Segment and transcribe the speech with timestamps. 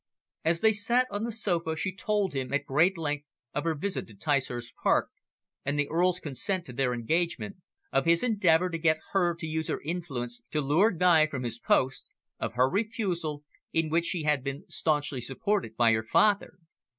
[0.43, 4.07] As they sat on the sofa, she told him at great length of her visit
[4.07, 5.09] to Ticehurst Park,
[5.63, 7.57] and the Earl's consent to their engagement,
[7.91, 11.59] of his endeavour to get her to use her influence to lure Guy from his
[11.59, 12.09] post,
[12.39, 13.43] of her refusal,
[13.73, 16.55] in which she had been staunchly supported by her father.